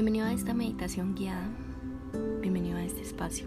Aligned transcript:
Bienvenido 0.00 0.28
a 0.28 0.32
esta 0.32 0.54
meditación 0.54 1.14
guiada, 1.14 1.46
bienvenido 2.40 2.78
a 2.78 2.82
este 2.82 3.02
espacio. 3.02 3.46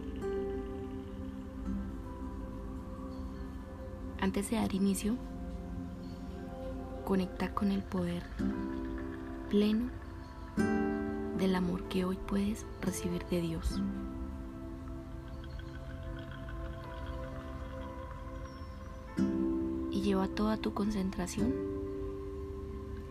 Antes 4.21 4.51
de 4.51 4.57
dar 4.57 4.75
inicio, 4.75 5.15
conecta 7.05 7.55
con 7.55 7.71
el 7.71 7.81
poder 7.81 8.21
pleno 9.49 9.89
del 11.39 11.55
amor 11.55 11.85
que 11.85 12.05
hoy 12.05 12.19
puedes 12.27 12.67
recibir 12.83 13.25
de 13.31 13.41
Dios. 13.41 13.81
Y 19.89 20.01
lleva 20.03 20.27
toda 20.27 20.57
tu 20.57 20.71
concentración 20.75 21.51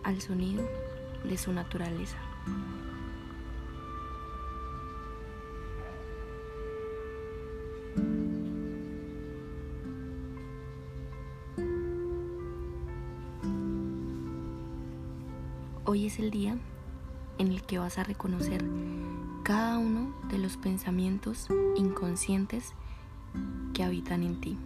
al 0.03 0.21
sonido 0.21 0.63
de 1.25 1.37
su 1.37 1.51
naturaleza. 1.51 2.19
Hoy 15.93 16.07
es 16.07 16.17
el 16.17 16.31
día 16.31 16.57
en 17.37 17.49
el 17.49 17.61
que 17.61 17.77
vas 17.77 17.99
a 17.99 18.03
reconocer 18.03 18.65
cada 19.43 19.77
uno 19.77 20.11
de 20.27 20.39
los 20.39 20.57
pensamientos 20.57 21.49
inconscientes 21.75 22.73
que 23.75 23.83
habitan 23.83 24.23
en 24.23 24.41
ti. 24.41 24.57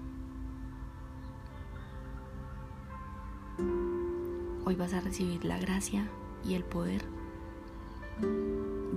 Hoy 4.64 4.76
vas 4.76 4.94
a 4.94 5.02
recibir 5.02 5.44
la 5.44 5.60
gracia 5.60 6.08
y 6.46 6.54
el 6.54 6.64
poder 6.64 7.04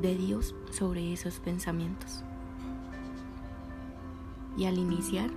de 0.00 0.14
Dios 0.14 0.54
sobre 0.70 1.12
esos 1.12 1.40
pensamientos. 1.40 2.22
Y 4.56 4.66
al 4.66 4.78
iniciar, 4.78 5.30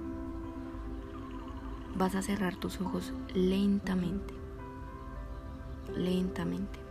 vas 1.98 2.14
a 2.14 2.22
cerrar 2.22 2.56
tus 2.56 2.80
ojos 2.80 3.14
lentamente, 3.34 4.36
lentamente. 5.96 6.83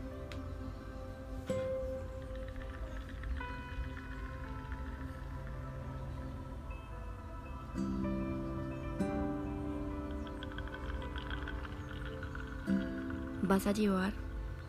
Vas 13.52 13.66
a 13.66 13.72
llevar 13.72 14.14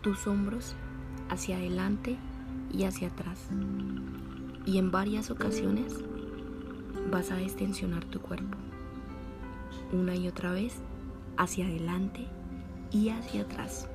tus 0.02 0.28
hombros 0.28 0.76
hacia 1.30 1.56
adelante 1.56 2.18
y 2.70 2.84
hacia 2.84 3.08
atrás. 3.08 3.40
Y 4.66 4.78
en 4.78 4.92
varias 4.92 5.32
ocasiones 5.32 5.96
vas 7.10 7.32
a 7.32 7.42
extensionar 7.42 8.04
tu 8.04 8.20
cuerpo. 8.20 8.58
Una 9.94 10.18
y 10.18 10.28
otra 10.28 10.52
vez 10.52 10.82
hacia 11.38 11.66
adelante 11.66 12.28
y 12.92 13.08
hacia 13.08 13.44
atrás. 13.44 13.88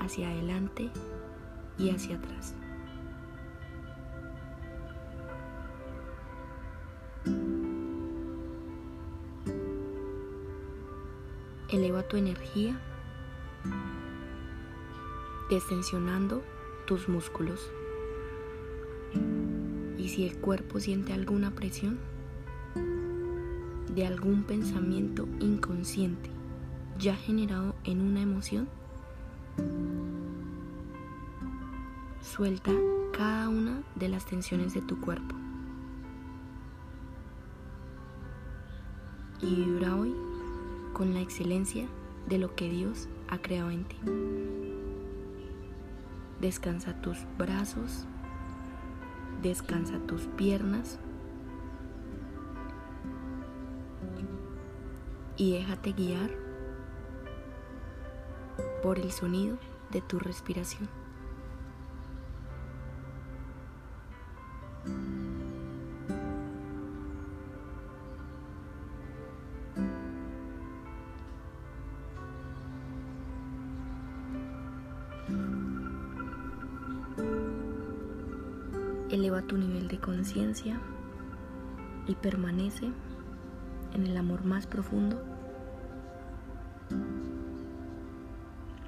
Hacia 0.00 0.30
adelante 0.30 0.90
y 1.78 1.90
hacia 1.90 2.16
atrás. 2.16 2.56
Eleva 11.70 12.02
tu 12.02 12.16
energía 12.16 12.80
destensionando 15.50 16.42
tus 16.86 17.08
músculos. 17.08 17.70
Y 19.98 20.08
si 20.08 20.26
el 20.26 20.38
cuerpo 20.38 20.80
siente 20.80 21.12
alguna 21.12 21.50
presión 21.50 21.98
de 23.94 24.06
algún 24.06 24.44
pensamiento 24.44 25.28
inconsciente 25.40 26.30
ya 26.98 27.14
generado 27.14 27.74
en 27.84 28.00
una 28.00 28.22
emoción, 28.22 28.68
suelta 32.22 32.72
cada 33.12 33.48
una 33.48 33.82
de 33.94 34.08
las 34.08 34.24
tensiones 34.24 34.72
de 34.72 34.80
tu 34.80 35.00
cuerpo. 35.00 35.34
Y 39.40 39.54
vibra 39.54 39.94
hoy 39.94 40.27
con 40.98 41.14
la 41.14 41.20
excelencia 41.20 41.86
de 42.28 42.38
lo 42.38 42.56
que 42.56 42.68
Dios 42.68 43.08
ha 43.28 43.38
creado 43.38 43.70
en 43.70 43.84
ti. 43.84 43.96
Descansa 46.40 47.00
tus 47.00 47.18
brazos, 47.38 48.04
descansa 49.40 50.00
tus 50.08 50.22
piernas 50.36 50.98
y 55.36 55.52
déjate 55.52 55.92
guiar 55.92 56.30
por 58.82 58.98
el 58.98 59.12
sonido 59.12 59.56
de 59.92 60.00
tu 60.00 60.18
respiración. 60.18 60.88
Eleva 79.10 79.40
tu 79.42 79.56
nivel 79.56 79.88
de 79.88 79.98
conciencia 79.98 80.78
y 82.06 82.14
permanece 82.14 82.90
en 83.94 84.06
el 84.06 84.16
amor 84.16 84.44
más 84.44 84.66
profundo 84.66 85.22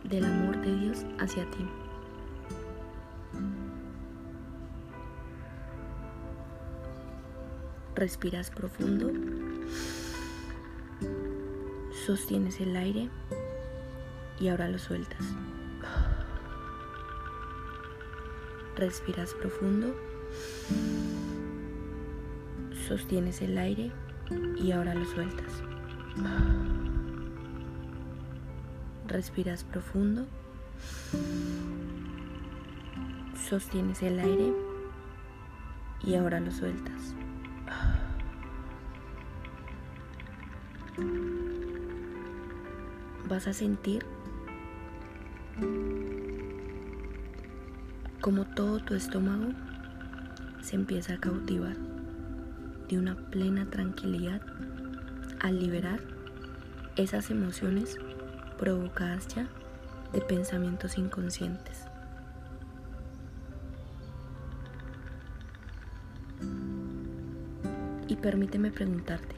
del 0.05 0.25
amor 0.25 0.61
de 0.61 0.77
Dios 0.77 1.07
hacia 1.19 1.49
ti. 1.51 1.67
Respiras 7.95 8.51
profundo, 8.51 9.11
sostienes 12.07 12.61
el 12.61 12.77
aire 12.77 13.11
y 14.39 14.49
ahora 14.49 14.69
lo 14.69 14.79
sueltas. 14.79 15.25
Respiras 18.77 19.35
profundo. 19.35 20.10
Sostienes 22.89 23.41
el 23.43 23.57
aire 23.59 23.93
y 24.57 24.73
ahora 24.73 24.95
lo 24.95 25.05
sueltas. 25.05 25.63
Respiras 29.07 29.65
profundo. 29.65 30.27
Sostienes 33.49 34.03
el 34.03 34.19
aire 34.19 34.53
y 36.03 36.15
ahora 36.15 36.41
lo 36.41 36.51
sueltas. 36.51 37.15
Vas 43.29 43.47
a 43.47 43.53
sentir 43.53 44.05
como 48.21 48.45
todo 48.45 48.81
tu 48.81 48.95
estómago 48.95 49.53
se 50.63 50.77
empieza 50.77 51.15
a 51.15 51.21
cautivar 51.21 51.77
de 52.89 52.99
una 52.99 53.17
plena 53.31 53.67
tranquilidad 53.71 54.41
al 55.41 55.59
liberar 55.59 56.01
esas 56.97 57.31
emociones 57.31 57.99
provocadas 58.59 59.29
ya 59.29 59.47
de 60.13 60.21
pensamientos 60.21 60.99
inconscientes. 60.99 61.87
Y 68.09 68.17
permíteme 68.17 68.71
preguntarte, 68.71 69.37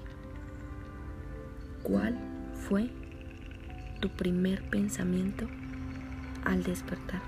¿cuál 1.82 2.18
fue 2.54 2.90
tu 4.00 4.08
primer 4.08 4.68
pensamiento 4.70 5.46
al 6.44 6.62
despertar? 6.62 7.20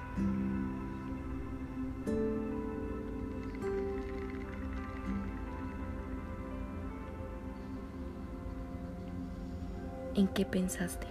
¿En 10.17 10.29
qué 10.29 10.45
pensaste? 10.45 11.09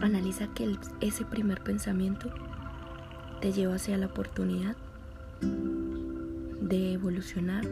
Analiza 0.00 0.48
que 0.54 0.76
ese 1.00 1.24
primer 1.24 1.62
pensamiento 1.62 2.28
te 3.40 3.52
lleva 3.52 3.76
hacia 3.76 3.96
la 3.98 4.06
oportunidad 4.06 4.76
de 5.40 6.92
evolucionar 6.92 7.64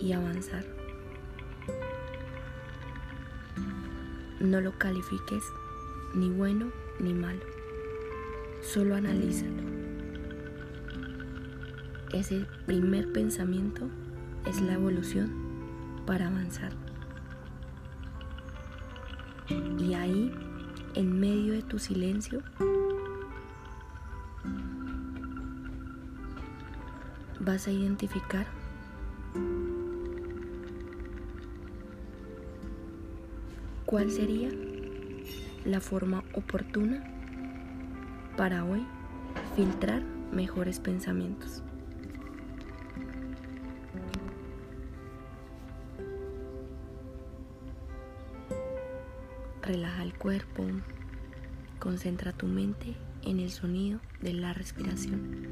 y 0.00 0.12
avanzar. 0.12 0.64
No 4.40 4.60
lo 4.60 4.76
califiques 4.76 5.44
ni 6.14 6.30
bueno 6.30 6.72
ni 6.98 7.14
malo. 7.14 7.40
Solo 8.60 8.96
analízalo. 8.96 9.62
Ese 12.12 12.44
primer 12.66 13.12
pensamiento 13.12 13.88
es 14.46 14.60
la 14.60 14.74
evolución 14.74 15.32
para 16.06 16.28
avanzar. 16.28 16.72
Y 19.78 19.94
ahí, 19.94 20.32
en 20.94 21.18
medio 21.18 21.52
de 21.52 21.62
tu 21.62 21.78
silencio, 21.78 22.42
vas 27.40 27.66
a 27.66 27.72
identificar 27.72 28.46
cuál 33.84 34.10
sería 34.10 34.50
la 35.64 35.80
forma 35.80 36.24
oportuna 36.34 37.02
para 38.36 38.64
hoy 38.64 38.84
filtrar 39.56 40.02
mejores 40.32 40.80
pensamientos. 40.80 41.63
Relaja 49.64 50.02
el 50.02 50.12
cuerpo, 50.12 50.62
concentra 51.78 52.32
tu 52.32 52.46
mente 52.46 52.94
en 53.22 53.40
el 53.40 53.50
sonido 53.50 53.98
de 54.20 54.34
la 54.34 54.52
respiración. 54.52 55.46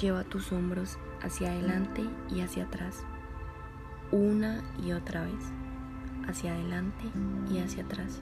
Lleva 0.00 0.22
tus 0.22 0.52
hombros 0.52 0.98
hacia 1.20 1.50
adelante 1.50 2.04
y 2.30 2.42
hacia 2.42 2.62
atrás, 2.62 3.02
una 4.12 4.62
y 4.86 4.92
otra 4.92 5.24
vez, 5.24 5.50
hacia 6.28 6.54
adelante 6.54 7.06
y 7.50 7.58
hacia 7.58 7.82
atrás, 7.82 8.20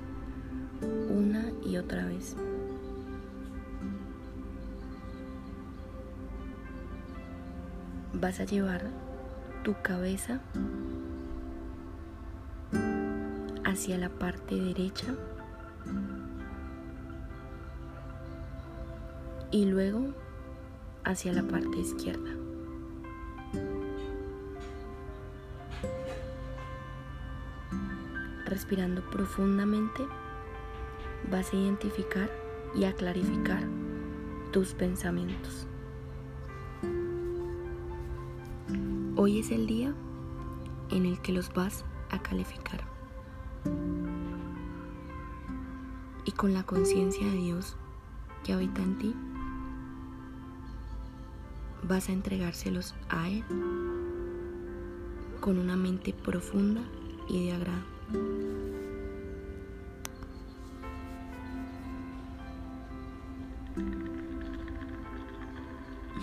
una 1.11 1.45
y 1.63 1.77
otra 1.77 2.07
vez. 2.07 2.37
Vas 8.15 8.41
a 8.41 8.45
llevar 8.45 8.87
tu 9.63 9.75
cabeza 9.83 10.41
hacia 13.77 13.99
la 13.99 14.09
parte 14.09 14.55
derecha 14.55 15.15
y 19.51 19.67
luego 19.67 20.15
hacia 21.05 21.35
la 21.35 21.43
parte 21.43 21.77
izquierda. 21.81 22.31
Respirando 28.47 29.03
profundamente, 29.11 30.07
vas 31.31 31.53
a 31.53 31.57
identificar 31.57 32.31
y 32.75 32.85
a 32.85 32.95
clarificar 32.95 33.63
tus 34.53 34.73
pensamientos. 34.73 35.67
Hoy 39.17 39.41
es 39.41 39.51
el 39.51 39.67
día 39.67 39.93
en 40.91 41.05
el 41.05 41.21
que 41.21 41.33
los 41.33 41.53
vas 41.53 41.85
a 42.09 42.23
calificar. 42.23 42.96
Y 46.25 46.33
con 46.33 46.53
la 46.55 46.65
conciencia 46.65 47.27
de 47.27 47.37
Dios 47.37 47.77
que 48.45 48.53
habita 48.53 48.83
en 48.83 48.99
ti, 48.99 49.15
vas 51.83 52.09
a 52.09 52.13
entregárselos 52.13 52.95
a 53.09 53.29
Él 53.29 53.45
con 55.41 55.59
una 55.59 55.77
mente 55.77 56.13
profunda 56.13 56.83
y 57.29 57.47
de 57.47 57.53
agrado. 57.53 57.85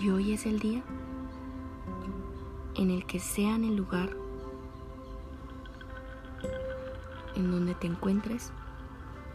Y 0.00 0.10
hoy 0.10 0.32
es 0.32 0.44
el 0.44 0.58
día 0.58 0.82
en 2.76 2.90
el 2.90 3.06
que 3.06 3.20
sea 3.20 3.54
en 3.54 3.64
el 3.64 3.76
lugar 3.76 4.23
en 7.34 7.50
donde 7.50 7.74
te 7.74 7.86
encuentres, 7.86 8.52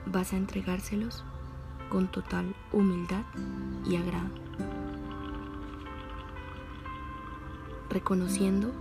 vas 0.05 0.33
a 0.33 0.37
entregárselos 0.37 1.23
con 1.89 2.07
total 2.07 2.55
humildad 2.71 3.23
y 3.85 3.95
agrado, 3.95 4.29
reconociendo 7.89 8.71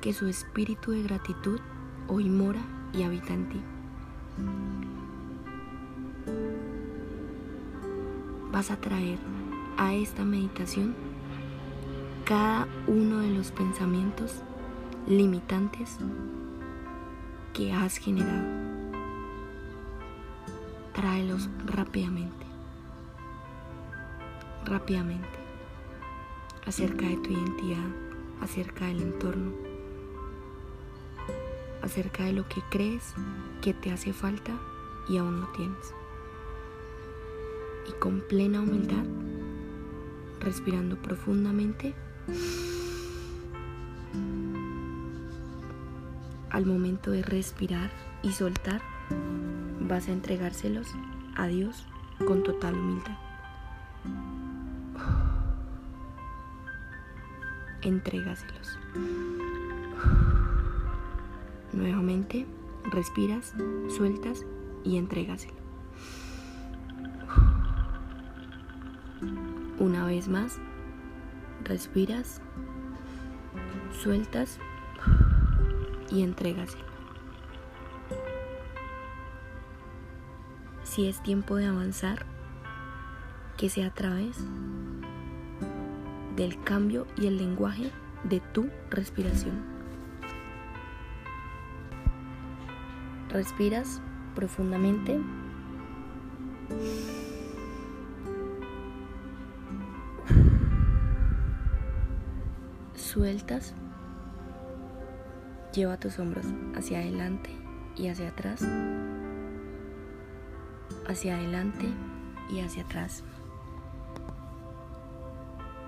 que 0.00 0.12
su 0.12 0.26
espíritu 0.26 0.92
de 0.92 1.02
gratitud 1.02 1.60
hoy 2.08 2.28
mora 2.28 2.62
y 2.92 3.02
habita 3.02 3.34
en 3.34 3.48
ti. 3.48 3.60
Vas 8.50 8.70
a 8.70 8.80
traer 8.80 9.18
a 9.76 9.94
esta 9.94 10.24
meditación 10.24 10.94
cada 12.24 12.66
uno 12.86 13.18
de 13.18 13.30
los 13.30 13.52
pensamientos 13.52 14.42
limitantes 15.06 15.98
que 17.58 17.72
has 17.72 17.96
generado. 17.96 18.46
Tráelos 20.94 21.48
rápidamente, 21.66 22.46
rápidamente, 24.64 25.28
acerca 26.66 27.04
de 27.08 27.16
tu 27.16 27.32
identidad, 27.32 27.90
acerca 28.40 28.86
del 28.86 29.02
entorno, 29.02 29.52
acerca 31.82 32.26
de 32.26 32.34
lo 32.34 32.48
que 32.48 32.62
crees 32.70 33.12
que 33.60 33.74
te 33.74 33.90
hace 33.90 34.12
falta 34.12 34.52
y 35.08 35.16
aún 35.16 35.40
no 35.40 35.48
tienes. 35.48 35.94
Y 37.88 37.92
con 37.98 38.20
plena 38.20 38.60
humildad, 38.60 39.04
respirando 40.38 40.94
profundamente, 40.94 41.92
al 46.50 46.66
momento 46.66 47.10
de 47.10 47.22
respirar 47.22 47.90
y 48.22 48.32
soltar, 48.32 48.80
vas 49.80 50.08
a 50.08 50.12
entregárselos 50.12 50.88
a 51.36 51.46
Dios 51.46 51.86
con 52.26 52.42
total 52.42 52.74
humildad. 52.74 53.16
Entrégaselos. 57.82 58.78
Nuevamente, 61.72 62.46
respiras, 62.90 63.54
sueltas 63.88 64.44
y 64.84 64.96
entrégaselo. 64.96 65.58
Una 69.78 70.04
vez 70.06 70.28
más, 70.28 70.58
respiras, 71.64 72.40
sueltas 73.92 74.58
y 76.10 76.22
entrégaselo. 76.22 76.84
Si 80.82 81.08
es 81.08 81.22
tiempo 81.22 81.56
de 81.56 81.66
avanzar, 81.66 82.26
que 83.56 83.68
sea 83.68 83.88
a 83.88 83.94
través 83.94 84.38
del 86.36 86.62
cambio 86.62 87.06
y 87.16 87.26
el 87.26 87.36
lenguaje 87.36 87.90
de 88.24 88.40
tu 88.40 88.70
respiración. 88.90 89.62
Respiras 93.28 94.00
profundamente. 94.34 95.20
Sueltas 102.94 103.74
Lleva 105.72 105.98
tus 105.98 106.18
hombros 106.18 106.46
hacia 106.74 106.98
adelante 106.98 107.50
y 107.94 108.08
hacia 108.08 108.28
atrás, 108.28 108.66
hacia 111.06 111.36
adelante 111.36 111.86
y 112.50 112.60
hacia 112.60 112.84
atrás. 112.84 113.22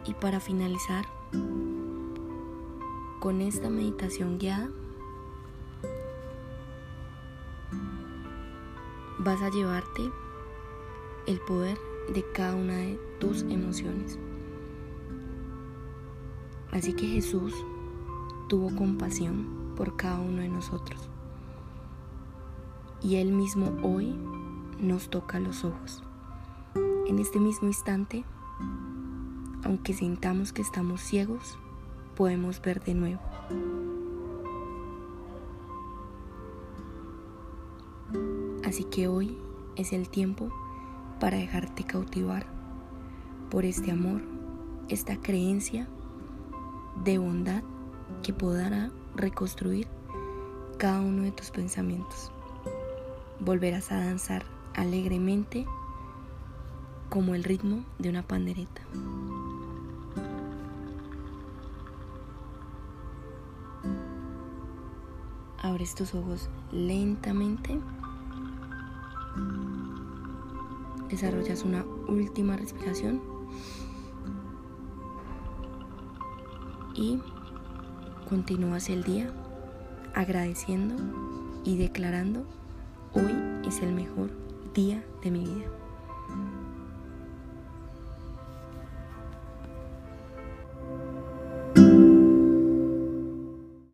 Y 0.05 0.15
para 0.15 0.41
finalizar 0.41 1.05
con 3.21 3.41
esta 3.41 3.71
meditación 3.71 4.39
guiada, 4.39 4.71
vas 9.19 9.41
a 9.43 9.51
llevarte 9.51 10.11
el 11.27 11.41
poder 11.41 11.79
de 12.13 12.25
cada 12.33 12.55
una 12.55 12.77
de 12.77 12.99
tus 13.19 13.43
emociones. 13.43 14.19
Así 16.73 16.93
que 16.95 17.07
Jesús 17.07 17.55
tuvo 18.49 18.75
compasión 18.75 19.60
por 19.81 19.97
cada 19.97 20.21
uno 20.21 20.43
de 20.43 20.51
nosotros. 20.51 21.09
Y 23.01 23.17
Él 23.17 23.33
mismo 23.33 23.79
hoy 23.83 24.15
nos 24.79 25.09
toca 25.09 25.41
los 25.41 25.65
ojos. 25.65 26.03
En 27.07 27.19
este 27.19 27.41
mismo 27.41 27.67
instante, 27.67 28.23
aunque 29.65 29.95
sintamos 29.95 30.53
que 30.53 30.61
estamos 30.61 31.01
ciegos, 31.01 31.59
podemos 32.15 32.61
ver 32.61 32.85
de 32.85 32.93
nuevo. 32.93 33.23
Así 38.63 38.85
que 38.85 39.09
hoy 39.09 39.39
es 39.77 39.95
el 39.95 40.11
tiempo 40.11 40.51
para 41.21 41.39
dejarte 41.39 41.85
cautivar 41.85 42.45
por 43.51 43.65
este 43.65 43.93
amor, 43.93 44.21
esta 44.91 45.17
creencia 45.17 45.89
de 47.03 47.17
bondad 47.17 47.63
que 48.23 48.35
podrá 48.35 48.91
reconstruir 49.15 49.87
cada 50.79 51.01
uno 51.01 51.23
de 51.23 51.33
tus 51.33 51.51
pensamientos. 51.51 52.31
Volverás 53.39 53.93
a 53.93 54.05
danzar 54.05 54.45
alegremente 54.75 55.67
como 57.09 57.35
el 57.35 57.45
ritmo 57.45 57.85
de 57.99 58.09
una 58.09 58.23
pandereta. 58.23 58.83
Abres 65.63 65.95
tus 65.95 66.15
ojos 66.15 66.49
lentamente. 66.73 67.79
Desarrollas 71.09 71.65
una 71.65 71.85
última 72.09 72.57
respiración. 72.57 73.21
Y 76.95 77.21
continúas 78.31 78.89
el 78.91 79.03
día 79.03 79.29
agradeciendo 80.15 80.95
y 81.65 81.77
declarando, 81.77 82.47
hoy 83.13 83.35
es 83.67 83.83
el 83.83 83.93
mejor 83.93 84.31
día 84.73 85.03
de 85.25 85.33
mi 85.33 85.41
vida. 85.41 85.67